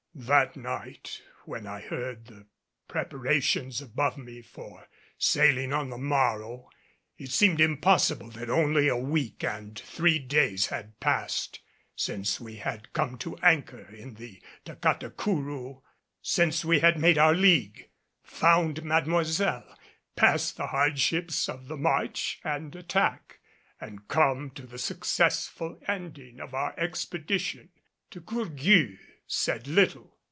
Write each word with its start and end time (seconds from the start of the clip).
That 0.13 0.57
night 0.57 1.21
when 1.45 1.65
I 1.65 1.79
heard 1.79 2.25
the 2.25 2.45
preparations 2.89 3.79
above 3.81 4.17
me 4.17 4.41
for 4.41 4.87
sailing 5.17 5.71
on 5.73 5.89
the 5.89 5.97
morrow, 5.97 6.69
it 7.17 7.31
seemed 7.31 7.61
impossible 7.61 8.29
that 8.31 8.49
only 8.49 8.87
a 8.89 8.95
week 8.97 9.41
and 9.43 9.79
three 9.79 10.19
days 10.19 10.67
had 10.67 10.99
passed 10.99 11.61
since 11.95 12.41
we 12.41 12.57
had 12.57 12.91
come 12.91 13.17
to 13.19 13.37
anchor 13.37 13.89
in 13.89 14.15
the 14.15 14.43
Tacatacourou 14.65 15.81
since 16.21 16.65
we 16.65 16.81
had 16.81 16.99
made 16.99 17.17
our 17.17 17.33
league 17.33 17.89
found 18.21 18.83
Mademoiselle 18.83 19.75
passed 20.17 20.57
the 20.57 20.67
hardships 20.67 21.47
of 21.49 21.67
the 21.67 21.77
march 21.77 22.39
and 22.43 22.75
attack, 22.75 23.39
and 23.79 24.07
come 24.09 24.51
to 24.51 24.67
the 24.67 24.77
successful 24.77 25.79
ending 25.87 26.41
of 26.41 26.53
our 26.53 26.77
expedition. 26.77 27.69
De 28.11 28.19
Gourgues 28.19 28.99
said 29.33 29.65
little. 29.65 30.17